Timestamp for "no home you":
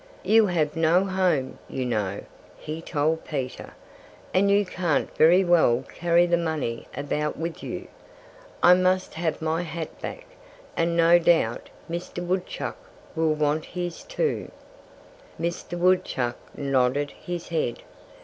0.75-1.85